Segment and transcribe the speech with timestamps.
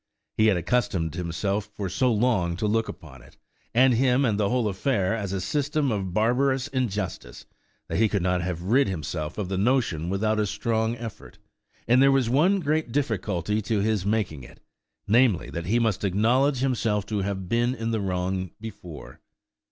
[0.35, 3.37] He had accustomed himself for so long to look upon it
[3.71, 7.45] and him and the whole affair as a system of barbarous injustice,
[7.87, 11.37] that he could not have rid himself of the notion without a strong effort,
[11.87, 17.05] and there was one great difficulty to his making it–namely, that he must acknowledge himself
[17.05, 19.19] to have been in the wrong before.